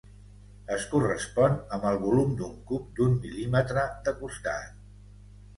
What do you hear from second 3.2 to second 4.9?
mil·límetre de costat.